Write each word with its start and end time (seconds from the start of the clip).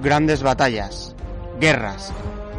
Grandes 0.00 0.44
batallas, 0.44 1.14
guerras, 1.60 2.12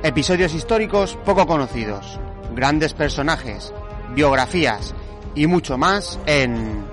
episodios 0.04 0.54
históricos 0.54 1.18
poco 1.24 1.48
conocidos, 1.48 2.20
grandes 2.54 2.94
personajes, 2.94 3.74
biografías 4.14 4.94
y 5.36 5.48
mucho 5.48 5.78
más 5.78 6.20
en 6.26 6.84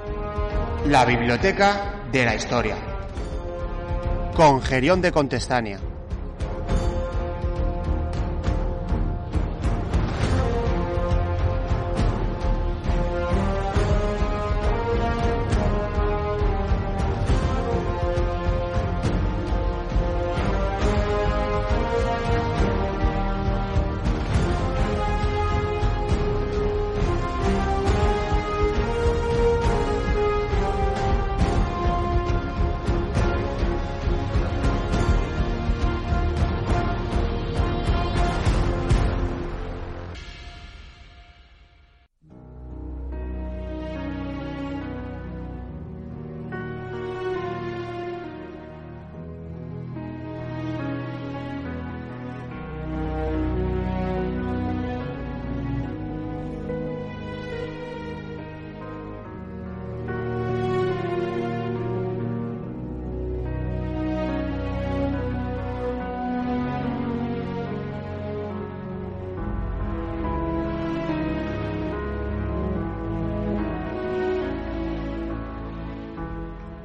la 0.87 1.05
Biblioteca 1.05 2.01
de 2.13 2.25
la 2.25 2.37
Historia. 2.37 2.77
Con 4.37 4.63
Gerión 4.63 5.01
de 5.01 5.11
Contestania. 5.11 5.81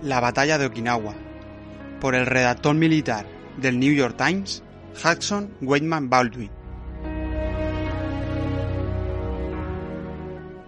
La 0.03 0.19
batalla 0.19 0.57
de 0.57 0.65
Okinawa, 0.65 1.13
por 1.99 2.15
el 2.15 2.25
redactor 2.25 2.73
militar 2.73 3.27
del 3.57 3.79
New 3.79 3.93
York 3.93 4.15
Times, 4.17 4.63
Hudson 4.95 5.53
Weidman 5.61 6.09
Baldwin. 6.09 6.49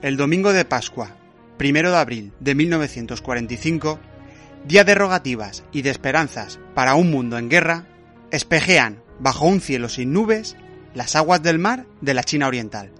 El 0.03 0.17
domingo 0.17 0.53
de 0.53 0.65
Pascua, 0.65 1.15
primero 1.57 1.89
de 1.89 1.97
abril 1.97 2.33
de 2.39 2.53
1945, 2.53 3.99
día 4.67 4.83
de 4.83 4.93
rogativas 4.93 5.63
y 5.71 5.81
de 5.81 5.89
esperanzas 5.89 6.59
para 6.75 6.93
un 6.93 7.09
mundo 7.09 7.39
en 7.39 7.49
guerra, 7.49 7.87
espejean 8.29 9.01
bajo 9.19 9.47
un 9.47 9.61
cielo 9.61 9.89
sin 9.89 10.13
nubes 10.13 10.55
las 10.93 11.15
aguas 11.15 11.41
del 11.41 11.57
mar 11.57 11.87
de 12.01 12.13
la 12.13 12.23
China 12.23 12.45
Oriental. 12.45 12.91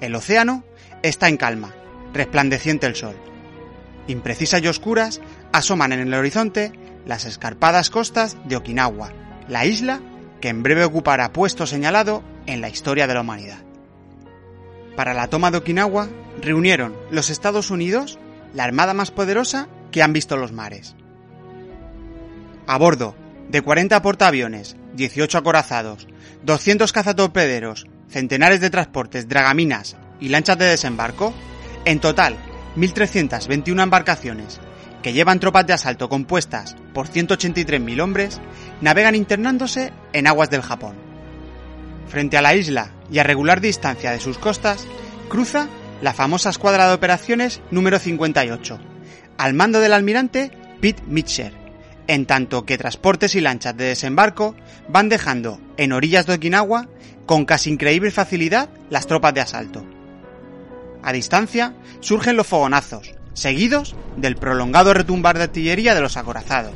El 0.00 0.16
océano 0.16 0.64
está 1.04 1.28
en 1.28 1.36
calma, 1.36 1.72
resplandeciente 2.12 2.88
el 2.88 2.96
sol 2.96 3.14
imprecisas 4.06 4.62
y 4.62 4.68
oscuras, 4.68 5.20
asoman 5.52 5.92
en 5.92 6.00
el 6.00 6.14
horizonte 6.14 6.72
las 7.06 7.24
escarpadas 7.24 7.90
costas 7.90 8.36
de 8.44 8.56
Okinawa, 8.56 9.12
la 9.48 9.64
isla 9.66 10.00
que 10.40 10.48
en 10.48 10.62
breve 10.62 10.84
ocupará 10.84 11.32
puesto 11.32 11.66
señalado 11.66 12.22
en 12.46 12.60
la 12.60 12.68
historia 12.68 13.06
de 13.06 13.14
la 13.14 13.20
humanidad. 13.20 13.58
Para 14.96 15.14
la 15.14 15.28
toma 15.28 15.50
de 15.50 15.58
Okinawa 15.58 16.08
reunieron 16.40 16.96
los 17.10 17.30
Estados 17.30 17.70
Unidos 17.70 18.18
la 18.54 18.64
armada 18.64 18.94
más 18.94 19.10
poderosa 19.10 19.68
que 19.90 20.02
han 20.02 20.12
visto 20.12 20.36
los 20.36 20.52
mares. 20.52 20.94
A 22.66 22.78
bordo 22.78 23.14
de 23.48 23.62
40 23.62 24.00
portaaviones, 24.02 24.76
18 24.94 25.38
acorazados, 25.38 26.06
200 26.44 26.92
cazatorpederos, 26.92 27.86
centenares 28.08 28.60
de 28.60 28.70
transportes, 28.70 29.28
dragaminas 29.28 29.96
y 30.20 30.28
lanchas 30.28 30.58
de 30.58 30.66
desembarco, 30.66 31.32
en 31.84 31.98
total 31.98 32.36
1.321 32.76 33.82
embarcaciones, 33.82 34.60
que 35.02 35.12
llevan 35.12 35.40
tropas 35.40 35.66
de 35.66 35.72
asalto 35.72 36.08
compuestas 36.08 36.76
por 36.94 37.08
183.000 37.08 38.00
hombres, 38.02 38.40
navegan 38.80 39.14
internándose 39.14 39.92
en 40.12 40.26
aguas 40.26 40.50
del 40.50 40.62
Japón. 40.62 40.96
Frente 42.08 42.36
a 42.36 42.42
la 42.42 42.54
isla 42.54 42.92
y 43.10 43.18
a 43.18 43.24
regular 43.24 43.60
distancia 43.60 44.10
de 44.10 44.20
sus 44.20 44.38
costas, 44.38 44.86
cruza 45.28 45.68
la 46.00 46.12
famosa 46.12 46.50
escuadra 46.50 46.88
de 46.88 46.94
operaciones 46.94 47.60
número 47.70 47.98
58, 47.98 48.78
al 49.38 49.54
mando 49.54 49.80
del 49.80 49.92
almirante 49.92 50.50
Pete 50.80 51.02
Mitchell, 51.06 51.54
en 52.06 52.26
tanto 52.26 52.66
que 52.66 52.78
transportes 52.78 53.34
y 53.34 53.40
lanchas 53.40 53.76
de 53.76 53.84
desembarco 53.84 54.54
van 54.88 55.08
dejando 55.08 55.60
en 55.76 55.92
orillas 55.92 56.26
de 56.26 56.34
Okinawa 56.34 56.88
con 57.26 57.44
casi 57.44 57.70
increíble 57.70 58.10
facilidad 58.10 58.68
las 58.90 59.06
tropas 59.06 59.34
de 59.34 59.40
asalto. 59.40 59.86
A 61.02 61.12
distancia 61.12 61.74
surgen 62.00 62.36
los 62.36 62.46
fogonazos, 62.46 63.14
seguidos 63.34 63.96
del 64.16 64.36
prolongado 64.36 64.94
retumbar 64.94 65.36
de 65.36 65.44
artillería 65.44 65.94
de 65.94 66.00
los 66.00 66.16
acorazados. 66.16 66.74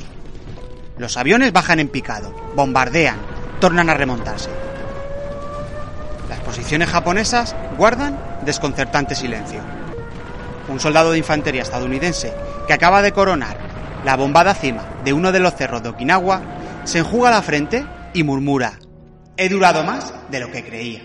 Los 0.98 1.16
aviones 1.16 1.53
bajan 1.53 1.78
en 1.78 1.88
picado, 1.88 2.34
bombardean, 2.54 3.19
tornan 3.60 3.91
a 3.91 3.94
remontarse. 3.94 4.50
Las 6.28 6.41
posiciones 6.41 6.88
japonesas 6.88 7.54
guardan 7.76 8.19
desconcertante 8.44 9.15
silencio. 9.15 9.60
Un 10.69 10.81
soldado 10.81 11.12
de 11.12 11.19
infantería 11.19 11.62
estadounidense 11.62 12.34
que 12.66 12.72
acaba 12.72 13.03
de 13.03 13.12
coronar 13.12 13.56
la 14.04 14.16
bombada 14.16 14.54
cima 14.54 14.84
de 15.04 15.12
uno 15.12 15.32
de 15.32 15.41
los 15.41 15.54
cerros 15.54 15.82
de 15.82 15.88
Okinawa 15.88 16.41
se 16.84 16.98
enjuga 16.98 17.31
la 17.31 17.42
frente 17.42 17.84
y 18.15 18.22
murmura, 18.22 18.78
he 19.36 19.48
durado 19.48 19.82
más 19.84 20.15
de 20.31 20.41
lo 20.41 20.50
que 20.50 20.65
creía. 20.65 21.03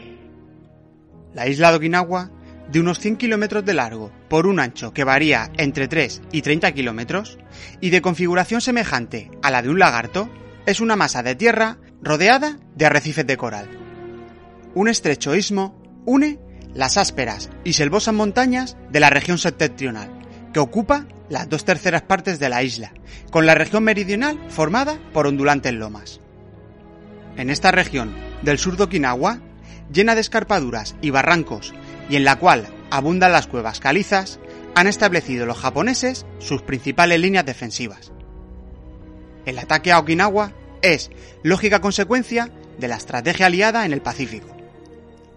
La 1.34 1.48
isla 1.48 1.72
de 1.72 1.78
Okinawa 1.78 2.30
de 2.70 2.80
unos 2.80 3.00
100 3.00 3.18
kilómetros 3.18 3.66
de 3.66 3.74
largo 3.74 4.12
por 4.30 4.48
un 4.48 4.60
ancho 4.60 4.94
que 4.94 5.04
varía 5.04 5.52
entre 5.58 5.88
3 5.88 6.22
y 6.32 6.42
30 6.42 6.72
kilómetros 6.72 7.38
y 7.80 7.90
de 7.90 8.02
configuración 8.02 8.62
semejante 8.62 9.32
a 9.42 9.52
la 9.52 9.62
de 9.62 9.70
un 9.70 9.80
lagarto, 9.80 10.30
es 10.66 10.80
una 10.80 10.96
masa 10.96 11.24
de 11.24 11.36
tierra 11.36 11.78
rodeada 12.02 12.58
de 12.76 12.86
arrecifes 12.86 13.28
de 13.28 13.38
coral. 13.38 13.70
Un 14.74 14.88
estrecho 14.88 15.36
istmo 15.36 15.82
une 16.06 16.40
las 16.74 16.98
ásperas 16.98 17.50
y 17.64 17.74
selvosas 17.74 18.14
montañas 18.14 18.78
de 18.90 19.00
la 19.00 19.10
región 19.10 19.38
septentrional, 19.38 20.10
que 20.54 20.60
ocupa 20.60 21.06
las 21.30 21.50
dos 21.50 21.66
terceras 21.66 22.02
partes 22.04 22.40
de 22.40 22.50
la 22.50 22.64
isla, 22.64 22.94
con 23.30 23.46
la 23.46 23.56
región 23.56 23.84
meridional 23.84 24.40
formada 24.50 24.98
por 25.14 25.28
ondulantes 25.28 25.74
lomas. 25.74 26.20
En 27.38 27.50
esta 27.50 27.72
región 27.72 28.14
del 28.42 28.58
sur 28.58 28.78
de 28.78 28.84
Okinawa, 28.84 29.40
llena 29.92 30.16
de 30.16 30.22
escarpaduras 30.22 30.96
y 31.02 31.10
barrancos 31.10 31.74
y 32.12 32.18
en 32.18 32.26
la 32.26 32.36
cual 32.36 32.68
abundan 32.90 33.32
las 33.32 33.48
cuevas 33.48 33.80
calizas, 33.80 34.42
han 34.76 34.88
establecido 34.88 35.46
los 35.46 35.58
japoneses 35.58 36.26
sus 36.40 36.62
principales 36.62 37.18
líneas 37.22 37.46
defensivas. 37.46 38.12
El 39.46 39.58
ataque 39.58 39.94
a 39.94 40.00
Okinawa 40.00 40.52
es 40.82 41.10
lógica 41.42 41.80
consecuencia 41.80 42.52
de 42.78 42.90
la 42.90 42.98
estrategia 42.98 43.46
aliada 43.46 43.86
en 43.86 43.94
el 43.94 44.02
Pacífico. 44.02 44.50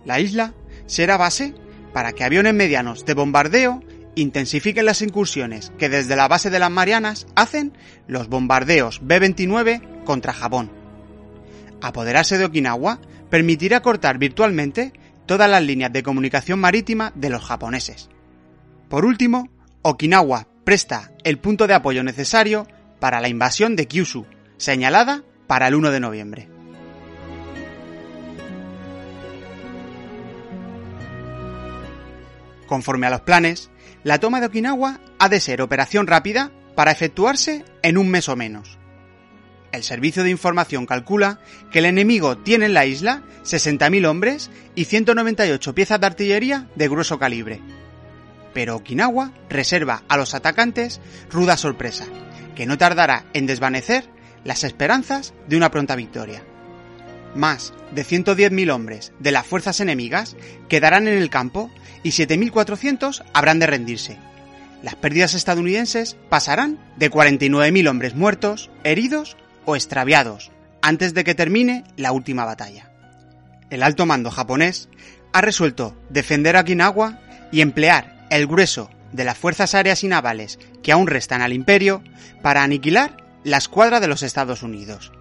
La 0.04 0.18
isla 0.18 0.52
será 0.86 1.16
base 1.16 1.54
para 1.92 2.12
que 2.12 2.24
aviones 2.24 2.54
medianos 2.54 3.04
de 3.04 3.14
bombardeo 3.14 3.80
intensifiquen 4.16 4.86
las 4.86 5.00
incursiones 5.00 5.70
que 5.78 5.88
desde 5.88 6.16
la 6.16 6.26
base 6.26 6.50
de 6.50 6.58
las 6.58 6.72
Marianas 6.72 7.28
hacen 7.36 7.72
los 8.08 8.28
bombardeos 8.28 8.98
B-29 9.00 10.02
contra 10.02 10.32
Japón. 10.32 10.72
Apoderarse 11.80 12.36
de 12.36 12.46
Okinawa 12.46 12.98
permitirá 13.30 13.80
cortar 13.80 14.18
virtualmente 14.18 14.92
todas 15.26 15.50
las 15.50 15.62
líneas 15.62 15.92
de 15.92 16.02
comunicación 16.02 16.58
marítima 16.60 17.12
de 17.14 17.30
los 17.30 17.44
japoneses. 17.44 18.08
Por 18.88 19.04
último, 19.04 19.48
Okinawa 19.82 20.46
presta 20.64 21.12
el 21.24 21.38
punto 21.38 21.66
de 21.66 21.74
apoyo 21.74 22.02
necesario 22.02 22.66
para 23.00 23.20
la 23.20 23.28
invasión 23.28 23.76
de 23.76 23.86
Kyushu, 23.86 24.26
señalada 24.56 25.22
para 25.46 25.68
el 25.68 25.74
1 25.74 25.90
de 25.90 26.00
noviembre. 26.00 26.48
Conforme 32.66 33.06
a 33.06 33.10
los 33.10 33.20
planes, 33.20 33.70
la 34.04 34.18
toma 34.18 34.40
de 34.40 34.46
Okinawa 34.46 35.00
ha 35.18 35.28
de 35.28 35.40
ser 35.40 35.60
operación 35.60 36.06
rápida 36.06 36.50
para 36.74 36.92
efectuarse 36.92 37.64
en 37.82 37.98
un 37.98 38.10
mes 38.10 38.28
o 38.28 38.36
menos. 38.36 38.78
El 39.74 39.82
servicio 39.82 40.22
de 40.22 40.30
información 40.30 40.86
calcula 40.86 41.40
que 41.72 41.80
el 41.80 41.86
enemigo 41.86 42.38
tiene 42.38 42.66
en 42.66 42.74
la 42.74 42.86
isla 42.86 43.24
60.000 43.42 44.06
hombres 44.06 44.48
y 44.76 44.84
198 44.84 45.74
piezas 45.74 45.98
de 45.98 46.06
artillería 46.06 46.68
de 46.76 46.88
grueso 46.88 47.18
calibre. 47.18 47.60
Pero 48.52 48.76
Okinawa 48.76 49.32
reserva 49.50 50.04
a 50.08 50.16
los 50.16 50.32
atacantes 50.32 51.00
ruda 51.28 51.56
sorpresa, 51.56 52.06
que 52.54 52.66
no 52.66 52.78
tardará 52.78 53.24
en 53.32 53.46
desvanecer 53.46 54.08
las 54.44 54.62
esperanzas 54.62 55.34
de 55.48 55.56
una 55.56 55.72
pronta 55.72 55.96
victoria. 55.96 56.44
Más 57.34 57.74
de 57.90 58.04
110.000 58.04 58.70
hombres 58.70 59.12
de 59.18 59.32
las 59.32 59.44
fuerzas 59.44 59.80
enemigas 59.80 60.36
quedarán 60.68 61.08
en 61.08 61.18
el 61.18 61.30
campo 61.30 61.68
y 62.04 62.10
7.400 62.10 63.24
habrán 63.32 63.58
de 63.58 63.66
rendirse. 63.66 64.18
Las 64.84 64.94
pérdidas 64.94 65.34
estadounidenses 65.34 66.16
pasarán 66.28 66.78
de 66.96 67.10
49.000 67.10 67.88
hombres 67.88 68.14
muertos, 68.14 68.70
heridos 68.84 69.36
o 69.64 69.76
extraviados 69.76 70.50
antes 70.82 71.14
de 71.14 71.24
que 71.24 71.34
termine 71.34 71.84
la 71.96 72.12
última 72.12 72.44
batalla. 72.44 72.90
El 73.70 73.82
alto 73.82 74.06
mando 74.06 74.30
japonés 74.30 74.88
ha 75.32 75.40
resuelto 75.40 75.96
defender 76.10 76.56
Okinawa 76.56 77.20
y 77.50 77.60
emplear 77.60 78.26
el 78.30 78.46
grueso 78.46 78.90
de 79.12 79.24
las 79.24 79.38
fuerzas 79.38 79.74
aéreas 79.74 80.04
y 80.04 80.08
navales 80.08 80.58
que 80.82 80.92
aún 80.92 81.06
restan 81.06 81.40
al 81.40 81.52
imperio 81.52 82.02
para 82.42 82.62
aniquilar 82.62 83.16
la 83.44 83.58
escuadra 83.58 84.00
de 84.00 84.08
los 84.08 84.22
Estados 84.22 84.62
Unidos. 84.62 85.12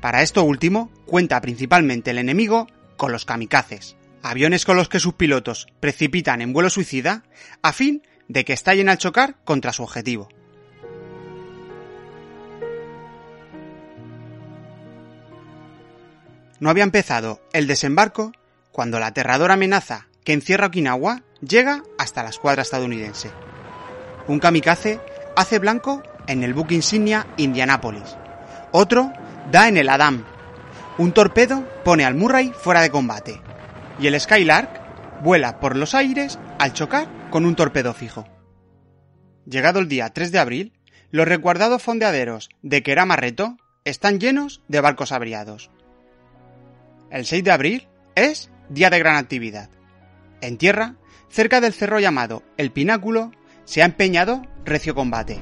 Para 0.00 0.22
esto 0.22 0.44
último, 0.44 0.90
cuenta 1.04 1.40
principalmente 1.40 2.12
el 2.12 2.18
enemigo 2.18 2.68
con 2.96 3.12
los 3.12 3.24
kamikazes, 3.24 3.96
aviones 4.22 4.64
con 4.64 4.76
los 4.76 4.88
que 4.88 5.00
sus 5.00 5.14
pilotos 5.14 5.66
precipitan 5.80 6.40
en 6.40 6.52
vuelo 6.52 6.70
suicida 6.70 7.24
a 7.62 7.72
fin 7.72 8.02
de 8.28 8.44
que 8.44 8.52
estallen 8.52 8.88
al 8.88 8.98
chocar 8.98 9.36
contra 9.44 9.72
su 9.72 9.82
objetivo. 9.82 10.28
No 16.60 16.70
había 16.70 16.84
empezado 16.84 17.40
el 17.52 17.66
desembarco 17.66 18.32
cuando 18.72 18.98
la 18.98 19.08
aterradora 19.08 19.54
amenaza 19.54 20.06
que 20.24 20.32
encierra 20.32 20.66
Okinawa 20.66 21.22
llega 21.40 21.82
hasta 21.98 22.22
la 22.22 22.30
escuadra 22.30 22.62
estadounidense. 22.62 23.30
Un 24.26 24.40
kamikaze 24.40 25.00
hace 25.36 25.58
blanco 25.58 26.02
en 26.26 26.42
el 26.42 26.54
buque 26.54 26.74
insignia 26.74 27.26
Indianapolis. 27.36 28.16
Otro 28.72 29.12
da 29.50 29.68
en 29.68 29.76
el 29.76 29.88
Adam. 29.88 30.24
Un 30.98 31.12
torpedo 31.12 31.66
pone 31.84 32.04
al 32.04 32.14
Murray 32.14 32.52
fuera 32.52 32.80
de 32.80 32.90
combate. 32.90 33.40
Y 34.00 34.06
el 34.06 34.18
Skylark 34.20 35.22
vuela 35.22 35.60
por 35.60 35.76
los 35.76 35.94
aires 35.94 36.38
al 36.58 36.72
chocar 36.72 37.06
con 37.30 37.44
un 37.44 37.54
torpedo 37.54 37.94
fijo. 37.94 38.26
Llegado 39.46 39.78
el 39.78 39.88
día 39.88 40.10
3 40.10 40.32
de 40.32 40.38
abril, 40.38 40.72
los 41.10 41.28
recuerdados 41.28 41.82
fondeaderos 41.82 42.48
de 42.62 42.82
Keramarreto 42.82 43.56
están 43.84 44.18
llenos 44.18 44.62
de 44.68 44.80
barcos 44.80 45.12
abriados. 45.12 45.70
El 47.10 47.24
6 47.24 47.44
de 47.44 47.50
abril 47.50 47.88
es 48.14 48.50
día 48.68 48.90
de 48.90 48.98
gran 48.98 49.16
actividad. 49.16 49.70
En 50.40 50.58
tierra, 50.58 50.96
cerca 51.28 51.60
del 51.60 51.72
cerro 51.72 52.00
llamado 52.00 52.42
El 52.56 52.72
Pináculo, 52.72 53.32
se 53.64 53.82
ha 53.82 53.84
empeñado 53.84 54.42
recio 54.64 54.94
combate, 54.94 55.38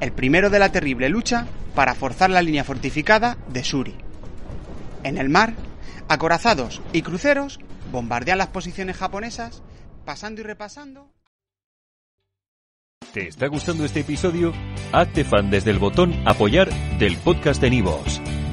el 0.00 0.12
primero 0.12 0.50
de 0.50 0.58
la 0.58 0.70
terrible 0.70 1.08
lucha 1.08 1.46
para 1.74 1.94
forzar 1.94 2.30
la 2.30 2.42
línea 2.42 2.64
fortificada 2.64 3.36
de 3.48 3.64
Suri. 3.64 3.96
En 5.04 5.18
el 5.18 5.28
mar, 5.28 5.54
acorazados 6.08 6.82
y 6.92 7.02
cruceros 7.02 7.60
bombardean 7.92 8.38
las 8.38 8.48
posiciones 8.48 8.96
japonesas, 8.96 9.62
pasando 10.04 10.40
y 10.40 10.44
repasando. 10.44 11.12
¿Te 13.12 13.28
está 13.28 13.46
gustando 13.46 13.84
este 13.84 14.00
episodio? 14.00 14.52
Hazte 14.92 15.24
fan 15.24 15.50
desde 15.50 15.70
el 15.70 15.78
botón 15.78 16.14
Apoyar 16.26 16.68
del 16.98 17.16
podcast 17.16 17.60
de 17.60 17.70
Nivos. 17.70 18.20